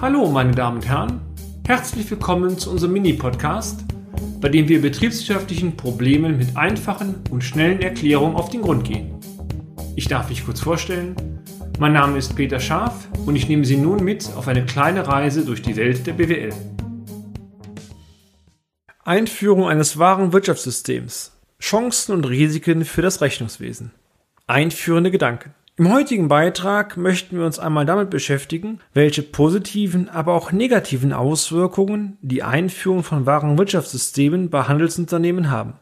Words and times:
Hallo, 0.00 0.28
meine 0.28 0.50
Damen 0.52 0.78
und 0.78 0.88
Herren. 0.88 1.20
Herzlich 1.66 2.10
willkommen 2.10 2.58
zu 2.58 2.70
unserem 2.70 2.92
Mini-Podcast, 2.92 3.84
bei 4.40 4.50
dem 4.50 4.68
wir 4.68 4.82
betriebswirtschaftlichen 4.82 5.76
Problemen 5.76 6.36
mit 6.36 6.56
einfachen 6.56 7.22
und 7.30 7.42
schnellen 7.42 7.80
Erklärungen 7.80 8.36
auf 8.36 8.50
den 8.50 8.62
Grund 8.62 8.84
gehen. 8.84 9.14
Ich 9.96 10.08
darf 10.08 10.28
mich 10.28 10.44
kurz 10.44 10.60
vorstellen. 10.60 11.16
Mein 11.78 11.94
Name 11.94 12.18
ist 12.18 12.36
Peter 12.36 12.60
Scharf 12.60 13.08
und 13.24 13.36
ich 13.36 13.48
nehme 13.48 13.64
Sie 13.64 13.76
nun 13.76 14.04
mit 14.04 14.28
auf 14.36 14.48
eine 14.48 14.66
kleine 14.66 15.06
Reise 15.06 15.44
durch 15.44 15.62
die 15.62 15.76
Welt 15.76 16.06
der 16.06 16.12
BWL. 16.12 16.52
Einführung 19.04 19.68
eines 19.68 19.98
wahren 19.98 20.32
Wirtschaftssystems. 20.32 21.32
Chancen 21.60 22.12
und 22.12 22.24
Risiken 22.24 22.84
für 22.84 23.00
das 23.00 23.22
Rechnungswesen. 23.22 23.92
Einführende 24.46 25.10
Gedanken. 25.10 25.54
Im 25.76 25.92
heutigen 25.92 26.28
Beitrag 26.28 26.96
möchten 26.96 27.36
wir 27.36 27.44
uns 27.44 27.58
einmal 27.58 27.84
damit 27.84 28.08
beschäftigen, 28.08 28.78
welche 28.92 29.22
positiven, 29.22 30.08
aber 30.08 30.34
auch 30.34 30.52
negativen 30.52 31.12
Auswirkungen 31.12 32.16
die 32.22 32.44
Einführung 32.44 33.02
von 33.02 33.26
wahren 33.26 33.58
Wirtschaftssystemen 33.58 34.50
bei 34.50 34.62
Handelsunternehmen 34.62 35.50
haben. 35.50 35.72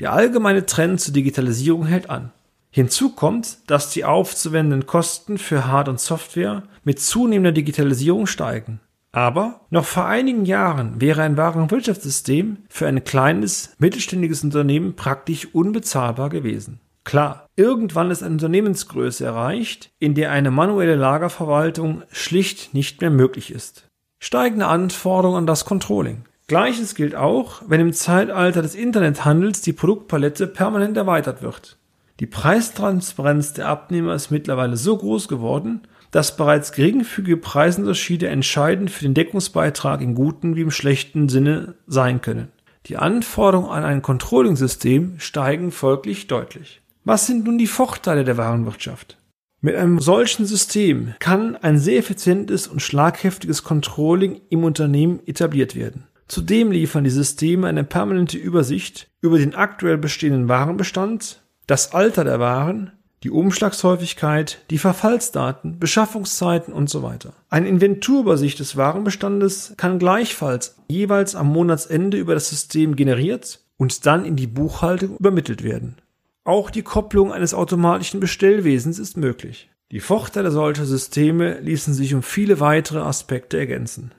Der 0.00 0.14
allgemeine 0.14 0.64
Trend 0.64 1.02
zur 1.02 1.12
Digitalisierung 1.12 1.84
hält 1.84 2.08
an. 2.08 2.32
Hinzu 2.70 3.10
kommt, 3.10 3.58
dass 3.66 3.90
die 3.90 4.06
aufzuwendenden 4.06 4.86
Kosten 4.86 5.36
für 5.36 5.66
Hard- 5.66 5.90
und 5.90 6.00
Software 6.00 6.62
mit 6.82 6.98
zunehmender 6.98 7.52
Digitalisierung 7.52 8.26
steigen. 8.26 8.80
Aber 9.12 9.60
noch 9.68 9.84
vor 9.84 10.06
einigen 10.06 10.46
Jahren 10.46 10.98
wäre 11.02 11.20
ein 11.20 11.36
wahres 11.36 11.70
Wirtschaftssystem 11.70 12.56
für 12.70 12.86
ein 12.86 13.04
kleines, 13.04 13.74
mittelständiges 13.78 14.42
Unternehmen 14.44 14.96
praktisch 14.96 15.48
unbezahlbar 15.52 16.30
gewesen. 16.30 16.80
Klar, 17.04 17.48
irgendwann 17.56 18.10
ist 18.10 18.22
eine 18.22 18.32
Unternehmensgröße 18.32 19.24
erreicht, 19.24 19.90
in 19.98 20.14
der 20.14 20.30
eine 20.30 20.50
manuelle 20.50 20.94
Lagerverwaltung 20.94 22.02
schlicht 22.10 22.74
nicht 22.74 23.00
mehr 23.00 23.10
möglich 23.10 23.52
ist. 23.52 23.88
Steigende 24.20 24.66
Anforderungen 24.66 25.38
an 25.38 25.46
das 25.46 25.64
Controlling. 25.64 26.24
Gleiches 26.46 26.94
gilt 26.94 27.14
auch, 27.14 27.62
wenn 27.66 27.80
im 27.80 27.92
Zeitalter 27.92 28.62
des 28.62 28.74
Internethandels 28.74 29.62
die 29.62 29.72
Produktpalette 29.72 30.46
permanent 30.46 30.96
erweitert 30.96 31.42
wird. 31.42 31.78
Die 32.20 32.26
Preistransparenz 32.26 33.54
der 33.54 33.68
Abnehmer 33.68 34.14
ist 34.14 34.30
mittlerweile 34.30 34.76
so 34.76 34.96
groß 34.96 35.28
geworden, 35.28 35.80
dass 36.10 36.36
bereits 36.36 36.72
geringfügige 36.72 37.38
Preisunterschiede 37.38 38.28
entscheidend 38.28 38.90
für 38.90 39.02
den 39.02 39.14
Deckungsbeitrag 39.14 40.02
im 40.02 40.14
guten 40.14 40.54
wie 40.54 40.60
im 40.60 40.70
schlechten 40.70 41.28
Sinne 41.28 41.74
sein 41.86 42.20
können. 42.20 42.52
Die 42.86 42.98
Anforderungen 42.98 43.70
an 43.70 43.84
ein 43.84 44.02
Controlling-System 44.02 45.14
steigen 45.18 45.72
folglich 45.72 46.26
deutlich. 46.26 46.81
Was 47.04 47.26
sind 47.26 47.44
nun 47.44 47.58
die 47.58 47.66
Vorteile 47.66 48.22
der 48.22 48.36
Warenwirtschaft? 48.36 49.18
Mit 49.60 49.74
einem 49.74 50.00
solchen 50.00 50.46
System 50.46 51.14
kann 51.18 51.56
ein 51.56 51.78
sehr 51.78 51.98
effizientes 51.98 52.66
und 52.66 52.80
schlagheftiges 52.80 53.64
Controlling 53.64 54.40
im 54.50 54.64
Unternehmen 54.64 55.20
etabliert 55.26 55.74
werden. 55.74 56.06
Zudem 56.28 56.70
liefern 56.70 57.04
die 57.04 57.10
Systeme 57.10 57.66
eine 57.66 57.84
permanente 57.84 58.38
Übersicht 58.38 59.08
über 59.20 59.38
den 59.38 59.54
aktuell 59.54 59.98
bestehenden 59.98 60.48
Warenbestand, 60.48 61.42
das 61.66 61.92
Alter 61.92 62.24
der 62.24 62.40
Waren, 62.40 62.92
die 63.22 63.30
Umschlagshäufigkeit, 63.30 64.58
die 64.70 64.78
Verfallsdaten, 64.78 65.78
Beschaffungszeiten 65.78 66.72
und 66.72 66.90
so 66.90 67.02
weiter. 67.02 67.34
Eine 67.48 67.68
Inventurübersicht 67.68 68.58
des 68.58 68.76
Warenbestandes 68.76 69.74
kann 69.76 69.98
gleichfalls 69.98 70.76
jeweils 70.88 71.34
am 71.34 71.48
Monatsende 71.48 72.16
über 72.16 72.34
das 72.34 72.48
System 72.48 72.96
generiert 72.96 73.60
und 73.76 74.06
dann 74.06 74.24
in 74.24 74.36
die 74.36 74.46
Buchhaltung 74.46 75.16
übermittelt 75.18 75.62
werden. 75.62 75.96
Auch 76.44 76.70
die 76.70 76.82
Kopplung 76.82 77.32
eines 77.32 77.54
automatischen 77.54 78.18
Bestellwesens 78.18 78.98
ist 78.98 79.16
möglich. 79.16 79.70
Die 79.92 80.00
Vorteile 80.00 80.50
solcher 80.50 80.86
Systeme 80.86 81.60
ließen 81.60 81.94
sich 81.94 82.14
um 82.14 82.22
viele 82.22 82.58
weitere 82.58 83.00
Aspekte 83.00 83.58
ergänzen. 83.58 84.12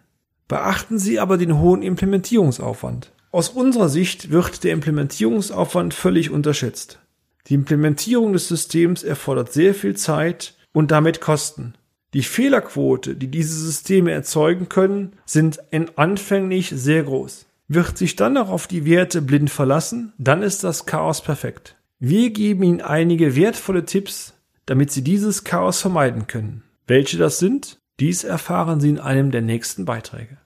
Beachten 0.47 0.99
Sie 0.99 1.19
aber 1.19 1.37
den 1.37 1.59
hohen 1.59 1.81
Implementierungsaufwand. 1.81 3.11
Aus 3.31 3.49
unserer 3.49 3.89
Sicht 3.89 4.29
wird 4.29 4.63
der 4.63 4.71
Implementierungsaufwand 4.71 5.93
völlig 5.93 6.29
unterschätzt. 6.29 6.99
Die 7.47 7.55
Implementierung 7.55 8.31
des 8.31 8.47
Systems 8.47 9.03
erfordert 9.03 9.51
sehr 9.51 9.73
viel 9.73 9.97
Zeit 9.97 10.53
und 10.71 10.91
damit 10.91 11.19
Kosten. 11.19 11.73
Die 12.13 12.23
Fehlerquote, 12.23 13.15
die 13.15 13.27
diese 13.27 13.59
Systeme 13.59 14.11
erzeugen 14.11 14.69
können, 14.69 15.13
sind 15.25 15.59
anfänglich 15.95 16.69
sehr 16.69 17.03
groß. 17.03 17.47
Wird 17.67 17.97
sich 17.97 18.15
dann 18.15 18.33
noch 18.33 18.49
auf 18.49 18.67
die 18.67 18.85
Werte 18.85 19.21
blind 19.21 19.49
verlassen, 19.49 20.13
dann 20.17 20.43
ist 20.43 20.63
das 20.63 20.85
Chaos 20.85 21.21
perfekt. 21.21 21.75
Wir 22.05 22.31
geben 22.31 22.63
Ihnen 22.63 22.81
einige 22.81 23.37
wertvolle 23.37 23.85
Tipps, 23.85 24.33
damit 24.65 24.91
Sie 24.91 25.05
dieses 25.05 25.45
Chaos 25.45 25.79
vermeiden 25.79 26.27
können. 26.27 26.63
Welche 26.85 27.17
das 27.17 27.39
sind, 27.39 27.79
dies 28.01 28.25
erfahren 28.25 28.81
Sie 28.81 28.89
in 28.89 28.99
einem 28.99 29.31
der 29.31 29.41
nächsten 29.41 29.85
Beiträge. 29.85 30.37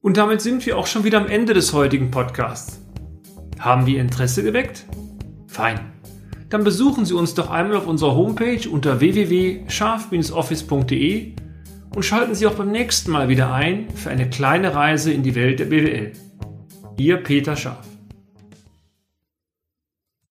Und 0.00 0.16
damit 0.16 0.40
sind 0.40 0.64
wir 0.64 0.78
auch 0.78 0.86
schon 0.86 1.04
wieder 1.04 1.18
am 1.18 1.26
Ende 1.26 1.52
des 1.52 1.74
heutigen 1.74 2.10
Podcasts. 2.10 2.80
Haben 3.58 3.84
wir 3.84 4.00
Interesse 4.00 4.42
geweckt? 4.42 4.86
Fein. 5.46 5.92
Dann 6.48 6.64
besuchen 6.64 7.04
Sie 7.04 7.12
uns 7.12 7.34
doch 7.34 7.50
einmal 7.50 7.76
auf 7.76 7.86
unserer 7.86 8.14
Homepage 8.14 8.66
unter 8.66 8.98
www.scharf-office.de 8.98 11.32
und 11.94 12.02
schalten 12.02 12.34
Sie 12.34 12.46
auch 12.46 12.54
beim 12.54 12.72
nächsten 12.72 13.10
Mal 13.10 13.28
wieder 13.28 13.52
ein 13.52 13.90
für 13.90 14.08
eine 14.08 14.30
kleine 14.30 14.74
Reise 14.74 15.12
in 15.12 15.22
die 15.22 15.34
Welt 15.34 15.60
der 15.60 15.66
BWL. 15.66 16.12
Ihr 16.96 17.18
Peter 17.18 17.56
Scharf. 17.56 17.86